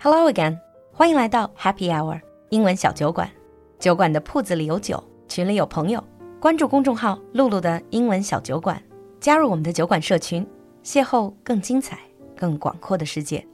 [0.00, 0.58] Hello again，
[0.92, 3.30] 欢迎来到 Happy Hour 英文小酒馆。
[3.78, 6.02] 酒馆的铺子里有酒，群里有朋友。
[6.40, 8.80] 关注公众号“露露的英文小酒馆”，
[9.20, 10.46] 加入我们的酒馆社群，
[10.84, 11.98] 邂逅更精彩、
[12.36, 13.46] 更广阔的世界。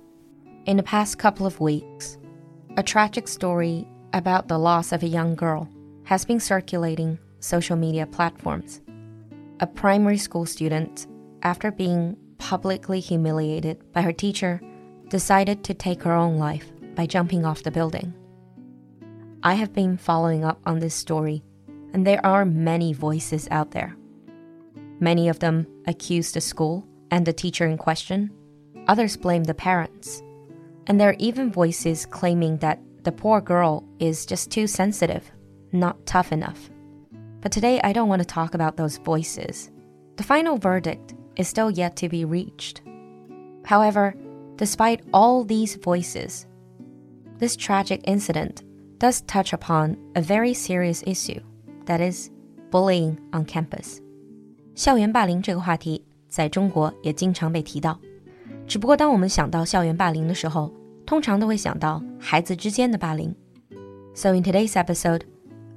[0.65, 2.17] In the past couple of weeks,
[2.77, 5.67] a tragic story about the loss of a young girl
[6.07, 8.81] has been circulating social media platforms.
[9.59, 11.07] A primary school student,
[11.41, 14.61] after being publicly humiliated by her teacher,
[15.10, 18.14] decided to take her own life by jumping off the building.
[19.44, 21.44] I have been following up on this story,
[21.94, 23.96] and there are many voices out there.
[25.00, 28.32] Many of them accuse the school and the teacher in question,
[28.88, 30.22] others blame the parents,
[30.88, 35.32] and there are even voices claiming that the poor girl is just too sensitive,
[35.72, 36.70] not tough enough.
[37.42, 39.72] But today I don't want to talk about those voices.
[40.18, 42.82] The final verdict is still yet to be reached.
[43.64, 44.16] However,
[44.57, 46.43] Despite all these voices,
[47.39, 48.63] this tragic incident
[48.99, 51.41] does touch upon a very serious issue
[51.87, 52.31] that is
[52.71, 53.99] bullying on campus.
[54.75, 57.99] 校园霸凌这个话题在中国也经常被提到，
[58.67, 60.73] 只不过当我们想到校园霸凌的时候，
[61.05, 63.35] 通常都会想到孩子之间的霸凌。
[64.15, 65.23] So in today's episode,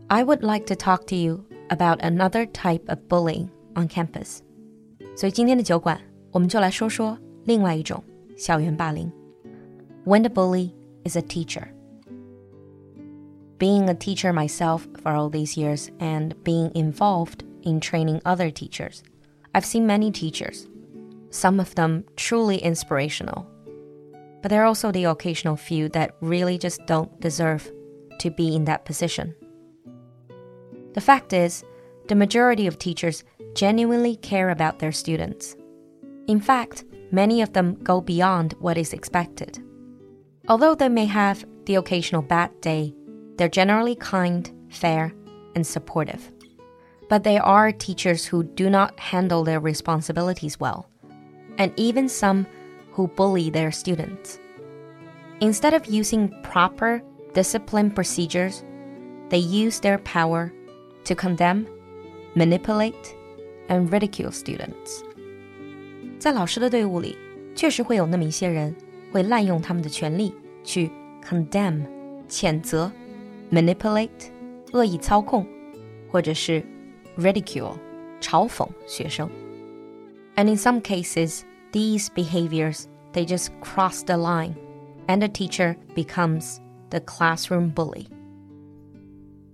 [0.08, 4.40] I would like to talk to you about another type of bullying on campus.
[5.16, 6.00] 所以今天的酒馆，
[6.32, 8.04] 我们就来说说另外一种
[8.40, 9.12] 校园霸凌.
[10.06, 10.74] When the bully
[11.04, 11.72] is a teacher.
[13.58, 19.04] Being a teacher myself for all these years and being involved in training other teachers,
[19.54, 20.68] I've seen many teachers,
[21.30, 23.48] some of them truly inspirational.
[24.42, 27.72] But there are also the occasional few that really just don't deserve
[28.20, 29.34] to be in that position.
[30.94, 31.64] The fact is,
[32.08, 33.24] the majority of teachers
[33.56, 35.56] genuinely care about their students.
[36.28, 39.59] In fact, many of them go beyond what is expected.
[40.49, 42.95] Although they may have the occasional bad day,
[43.37, 45.13] they're generally kind, fair,
[45.55, 46.31] and supportive.
[47.09, 50.89] But there are teachers who do not handle their responsibilities well,
[51.59, 52.47] and even some
[52.93, 54.39] who bully their students.
[55.41, 58.65] Instead of using proper discipline procedures,
[59.31, 60.53] they use their power
[61.05, 61.67] to condemn,
[62.35, 63.17] manipulate,
[63.69, 65.03] and ridicule students.
[66.20, 67.18] 在老师的队伍里，
[67.56, 68.76] 确实会有那么一些人
[69.12, 70.90] 会滥用他们的权利去
[71.24, 71.86] condemn
[72.28, 72.92] 谴责、
[73.52, 74.10] manipulate
[74.74, 75.46] 恶意操控，
[76.10, 76.64] 或者是
[77.18, 77.78] ridicule
[78.20, 79.30] 嘲讽学生。
[80.36, 81.42] And in some cases,
[81.72, 84.56] these behaviors they just cross the line,
[85.08, 86.58] and the teacher becomes
[86.90, 88.08] the classroom bully.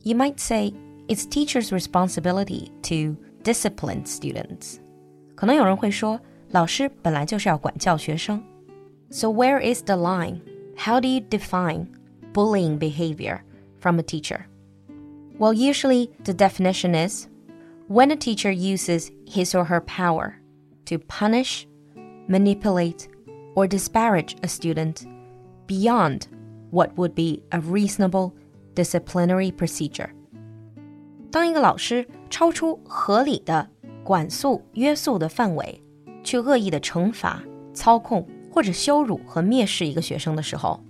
[0.03, 0.73] You might say
[1.07, 4.77] it's teachers' responsibility to discipline students.
[5.35, 6.19] 可能有人会说。
[6.51, 8.41] 老师本来就是要管教学生。
[9.09, 10.41] So where is the line?
[10.77, 11.87] How do you define
[12.33, 13.41] bullying behavior
[13.79, 14.45] from a teacher?
[15.37, 17.27] Well, usually the definition is
[17.87, 20.35] when a teacher uses his or her power
[20.85, 21.67] to punish,
[22.27, 23.07] manipulate,
[23.55, 25.05] or disparage a student
[25.67, 26.27] beyond
[26.69, 28.33] what would be a reasonable
[28.75, 30.09] disciplinary procedure.
[31.31, 33.67] 当一个老师超出合理的
[34.03, 35.81] 管束约束的范围，
[36.25, 37.41] 去恶意的惩罚、
[37.73, 40.83] 操控或者羞辱和蔑视一个学生的时候，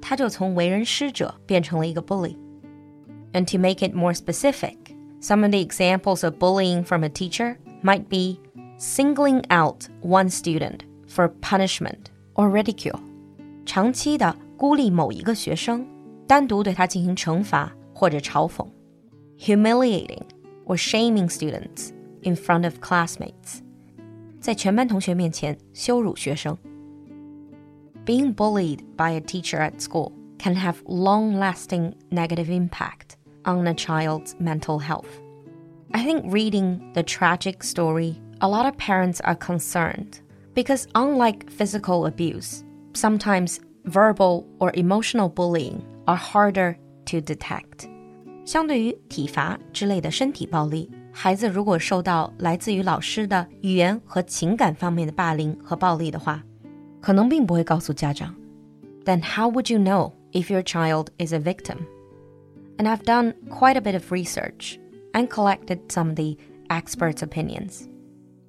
[0.00, 4.76] 他就从为人师者变成了一个 bully。And to make it more specific,
[5.20, 8.40] some of the examples of bullying from a teacher might be
[8.78, 13.00] singling out one student for punishment or ridicule，
[13.64, 15.86] 长期的孤立某一个学生，
[16.26, 18.66] 单独对他进行惩罚或者嘲讽；
[19.38, 20.22] humiliating
[20.66, 21.90] or shaming students
[22.22, 23.60] in front of classmates。
[24.40, 26.56] 在全班同学面前羞辱学生。
[28.04, 34.78] Being bullied by a teacher at school can have long-lasting negative impact on a child's mental
[34.78, 35.08] health.
[35.92, 40.20] I think reading the tragic story, a lot of parents are concerned
[40.54, 46.76] because unlike physical abuse, sometimes verbal or emotional bullying are harder
[47.06, 47.88] to detect.
[48.44, 56.42] 相对于体罚之类的身体暴力， 孩子如果受到来自于老师的语言和情感方面的霸凌和暴力的话，
[57.00, 58.34] 可能并不会告诉家长。
[59.04, 61.78] Then how would you know if your child is a victim?
[62.78, 64.78] And I've done quite a bit of research
[65.12, 66.36] and collected some of the
[66.68, 67.88] experts' opinions.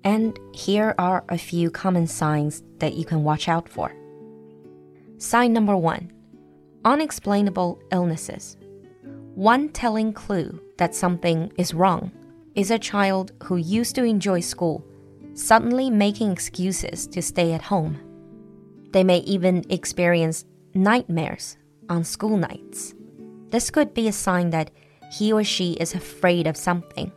[0.02, 3.92] And here are a few common signs that you can watch out for.
[5.18, 6.12] Sign number one
[6.84, 8.58] unexplainable illnesses.
[9.36, 12.12] One telling clue that something is wrong
[12.55, 14.85] is a child who used to enjoy school
[15.35, 17.99] suddenly making excuses to stay at home.
[18.93, 20.45] They may even experience
[20.75, 21.57] nightmares
[21.89, 22.95] on school nights.
[23.49, 24.71] This could be a sign that
[25.13, 27.11] he or she is afraid of something.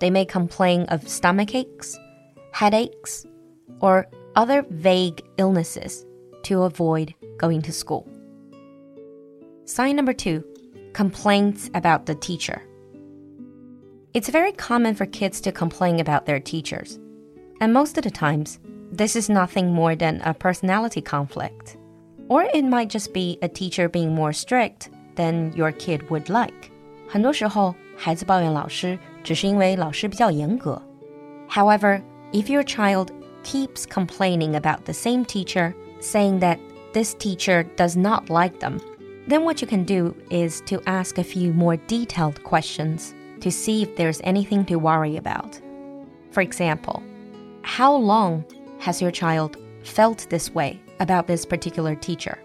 [0.00, 1.98] They may complain of stomach aches,
[2.52, 3.26] headaches,
[3.80, 4.06] or
[4.36, 6.04] other vague illnesses
[6.44, 8.08] to avoid going to school.
[9.64, 10.44] Sign number two
[10.92, 12.62] complaints about the teacher.
[14.13, 16.99] It's very common for kids to complain about their teachers,
[17.59, 18.59] and most of the times,
[18.91, 21.77] this is nothing more than a personality conflict.
[22.29, 26.71] Or it might just be a teacher being more strict than your kid would like.
[27.07, 30.81] 很多时候，孩子抱怨老师，只是因为老师比较严格。
[31.49, 32.01] However,
[32.31, 33.09] if your child
[33.43, 36.59] keeps complaining about the same teacher, saying that
[36.93, 38.79] this teacher does not like them,
[39.27, 43.82] then what you can do is to ask a few more detailed questions to see
[43.82, 45.60] if there's anything to worry about.
[46.30, 47.02] For example,
[47.62, 48.44] how long
[48.80, 52.38] has your child felt this way about this particular teacher?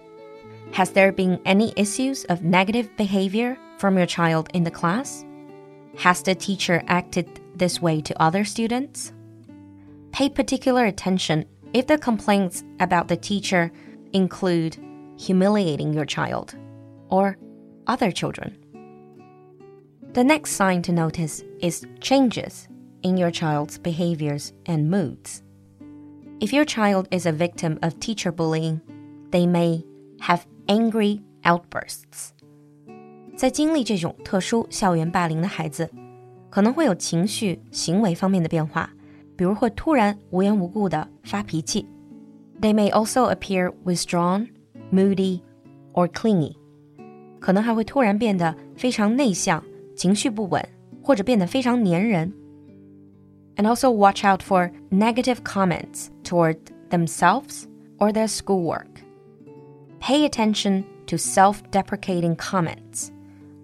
[0.71, 5.25] Has there been any issues of negative behavior from your child in the class?
[5.97, 9.13] Has the teacher acted this way to other students?
[10.11, 13.71] Pay particular attention if the complaints about the teacher
[14.13, 14.77] include
[15.17, 16.55] humiliating your child
[17.09, 17.37] or
[17.87, 18.57] other children.
[20.14, 22.66] The next sign to notice is changes
[23.02, 25.42] in your child's behaviors and moods.
[26.40, 28.80] If your child is a victim of teacher bullying,
[29.30, 29.84] they may
[30.20, 32.30] have angry outbursts.
[33.36, 35.90] 在经历这种特殊校园霸凌的孩子，
[36.50, 38.90] 可能会有情绪、行为方面的变化，
[39.36, 41.86] 比如会突然无缘无故的发脾气。
[42.60, 44.48] They may also appear withdrawn,
[44.92, 45.42] moody,
[45.92, 46.56] or clingy.
[47.38, 49.62] 可能还会突然变得非常内向、
[49.96, 50.66] 情绪不稳，
[51.02, 52.32] 或者变得非常粘人。
[53.56, 56.58] And also watch out for negative comments toward
[56.90, 57.64] themselves
[57.98, 59.02] or their schoolwork.
[60.00, 63.08] Pay attention to self deprecating comments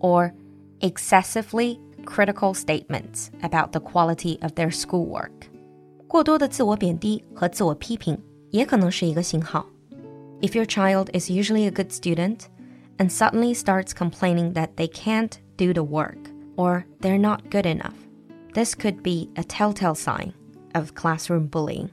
[0.01, 0.33] or
[0.81, 5.31] excessively critical statements about the quality of their schoolwork.
[6.09, 8.19] 过多的自我贬低和自我批评
[8.51, 9.65] 也可能是一个信号。
[10.41, 12.41] If your child is usually a good student
[12.99, 16.18] and suddenly starts complaining that they can't do the work
[16.56, 17.98] or they're not good enough,
[18.54, 20.34] this could be a telltale sign
[20.74, 21.92] of classroom bullying.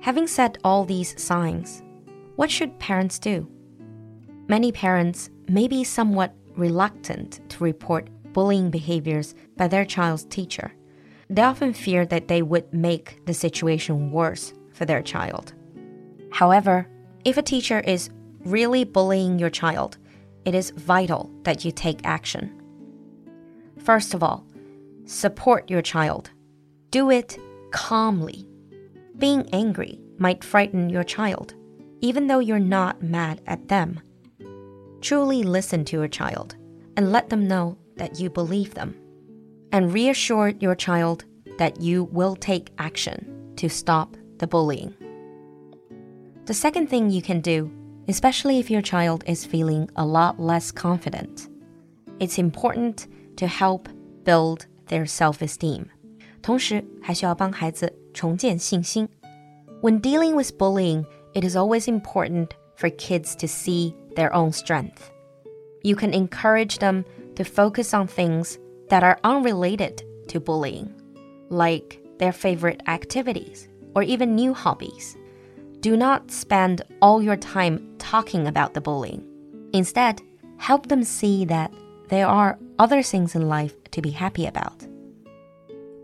[0.00, 1.82] Having said all these signs,
[2.34, 3.48] what should parents do?
[4.48, 10.72] Many parents may be somewhat reluctant to report bullying behaviors by their child's teacher.
[11.30, 15.54] They often fear that they would make the situation worse for their child.
[16.32, 16.88] However,
[17.24, 18.10] if a teacher is
[18.44, 19.98] really bullying your child,
[20.46, 22.50] it is vital that you take action.
[23.78, 24.46] First of all,
[25.04, 26.30] support your child.
[26.90, 27.36] Do it
[27.72, 28.48] calmly.
[29.18, 31.54] Being angry might frighten your child,
[32.00, 34.00] even though you're not mad at them.
[35.00, 36.54] Truly listen to your child
[36.96, 38.96] and let them know that you believe them.
[39.72, 41.24] And reassure your child
[41.58, 44.94] that you will take action to stop the bullying.
[46.44, 47.70] The second thing you can do,
[48.07, 51.49] especially if your child is feeling a lot less confident,
[52.19, 53.07] it's important
[53.37, 53.87] to help
[54.23, 55.85] build their self esteem.
[56.41, 59.07] 同时，还需要帮孩子重建信心。
[59.81, 65.09] When dealing with bullying, it is always important for kids to see their own strength.
[65.83, 67.05] You can encourage them
[67.35, 68.57] to focus on things
[68.89, 70.89] that are unrelated to bullying,
[71.49, 75.15] like their favorite activities or even new hobbies.
[75.86, 79.24] Do not spend all your time talking about the bullying.
[79.72, 80.20] Instead,
[80.58, 81.72] help them see that
[82.08, 84.84] there are other things in life to be happy about.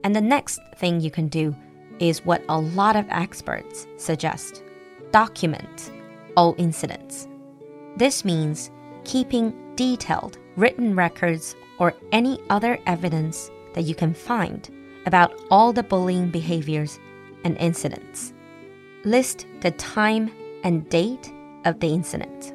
[0.05, 1.53] And the next thing you can do
[1.99, 4.62] is what a lot of experts suggest
[5.11, 5.91] document
[6.37, 7.27] all incidents.
[7.97, 8.71] This means
[9.03, 14.71] keeping detailed written records or any other evidence that you can find
[15.07, 17.01] about all the bullying behaviors
[17.43, 18.33] and incidents.
[19.04, 20.30] List the time
[20.63, 21.32] and date
[21.63, 22.54] of the incident.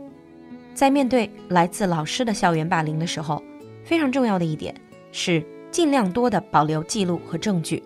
[0.74, 3.42] 在面对来自老师的校园霸凌的时候，
[3.84, 4.74] 非常重要的一点
[5.12, 7.82] 是尽量多的保留记录和证据。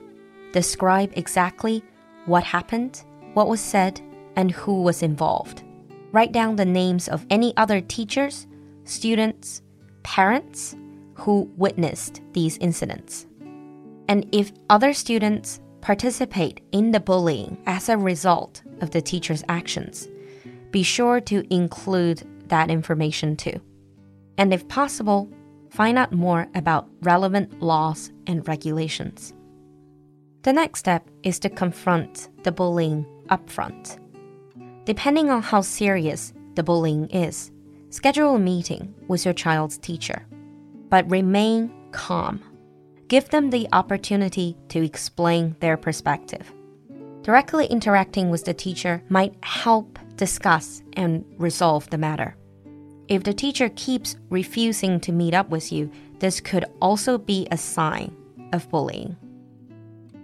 [0.52, 1.82] Describe exactly
[2.26, 3.00] what happened,
[3.34, 3.96] what was said,
[4.34, 5.58] and who was involved.
[6.12, 8.46] Write down the names of any other teachers,
[8.84, 9.58] students,
[10.02, 10.75] parents
[11.16, 13.26] who witnessed these incidents.
[14.06, 20.07] And if other students participate in the bullying as a result of the teacher's actions,
[20.71, 23.59] be sure to include that information too.
[24.38, 25.29] And if possible,
[25.69, 29.33] find out more about relevant laws and regulations.
[30.43, 33.97] The next step is to confront the bullying upfront.
[34.85, 37.51] Depending on how serious the bullying is,
[37.89, 40.25] schedule a meeting with your child's teacher.
[40.89, 42.41] But remain calm.
[43.11, 46.49] Give them the opportunity to explain their perspective.
[47.23, 52.37] Directly interacting with the teacher might help discuss and resolve the matter.
[53.09, 57.57] If the teacher keeps refusing to meet up with you, this could also be a
[57.57, 58.15] sign
[58.53, 59.17] of bullying.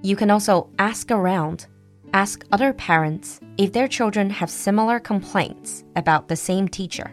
[0.01, 1.67] You can also ask around,
[2.13, 7.12] ask other parents if their children have similar complaints about the same teacher.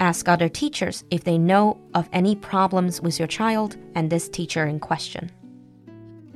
[0.00, 4.66] Ask other teachers if they know of any problems with your child and this teacher
[4.66, 5.30] in question.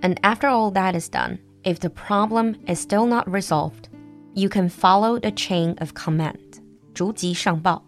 [0.02, 3.88] And after all that is done, if the problem is still not resolved,
[4.34, 6.60] you can follow the chain of command,
[6.94, 7.82] 逐级上报.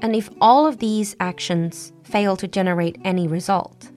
[0.00, 3.90] And if all of these actions fail to generate any result,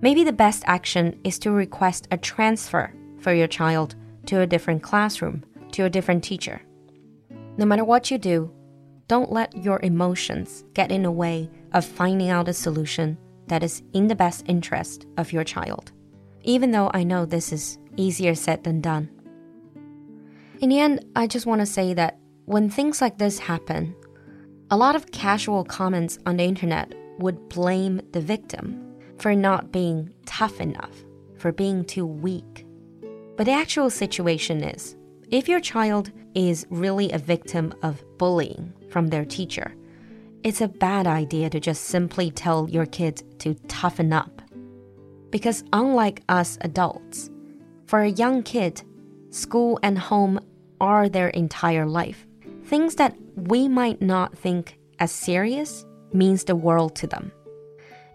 [0.00, 3.94] maybe the best action is to request a transfer for your child
[4.26, 6.60] to a different classroom, to a different teacher.
[7.58, 8.50] No matter what you do,
[9.11, 13.83] don't let your emotions get in the way of finding out a solution that is
[13.91, 15.91] in the best interest of your child,
[16.43, 19.09] even though I know this is easier said than done.
[20.61, 23.93] In the end, I just want to say that when things like this happen,
[24.69, 30.13] a lot of casual comments on the internet would blame the victim for not being
[30.25, 31.03] tough enough,
[31.35, 32.65] for being too weak.
[33.35, 34.95] But the actual situation is
[35.31, 39.73] if your child is really a victim of bullying from their teacher,
[40.43, 44.41] it's a bad idea to just simply tell your kids to toughen up.
[45.29, 47.29] Because unlike us adults,
[47.85, 48.81] for a young kid,
[49.29, 50.39] school and home
[50.79, 52.25] are their entire life.
[52.65, 57.31] Things that we might not think as serious means the world to them.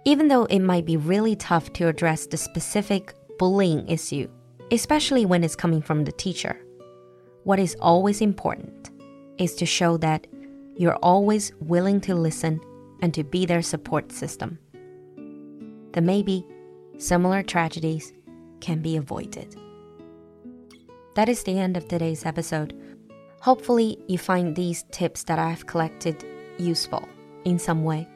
[0.05, 4.29] Even though it might be really tough to address the specific bullying issue,
[4.71, 6.59] especially when it's coming from the teacher,
[7.45, 8.91] what is always important
[9.39, 10.27] is to show that
[10.76, 12.60] you're always willing to listen
[13.02, 14.60] and to be their support system.
[15.94, 16.46] Then maybe
[16.98, 18.14] similar tragedies
[18.62, 19.56] can be avoided.
[21.16, 22.74] That is the end of today's episode.
[23.42, 26.24] Hopefully, you find these tips that I've collected
[26.58, 27.08] useful
[27.44, 28.08] in some way.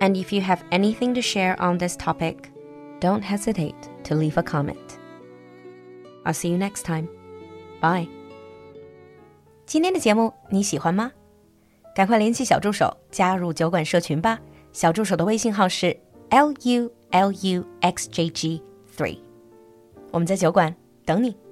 [0.00, 2.50] And if you have anything to share on this topic,
[3.00, 4.98] don't hesitate to leave a comment.
[6.24, 7.08] I'll see you next time.
[7.80, 8.08] Bye.
[9.66, 11.12] 今天的节目你喜欢吗？
[11.93, 14.39] 赶快联系小助手加入酒馆社群吧。
[14.71, 15.95] 小助手的微信号是
[16.29, 18.61] l u l u x j g
[18.97, 19.19] three，
[20.11, 21.42] 我们在酒馆等你。